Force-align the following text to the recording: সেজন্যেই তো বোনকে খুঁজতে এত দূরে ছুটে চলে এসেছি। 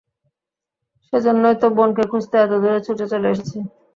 সেজন্যেই 1.13 1.55
তো 1.61 1.67
বোনকে 1.75 2.03
খুঁজতে 2.11 2.35
এত 2.39 2.51
দূরে 2.53 2.79
ছুটে 2.85 3.05
চলে 3.11 3.27
এসেছি। 3.33 3.57